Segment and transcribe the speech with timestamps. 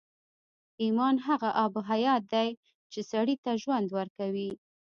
[0.81, 2.49] ايمان هغه آب حيات دی
[2.91, 4.51] چې سړي ته ژوند ورکوي.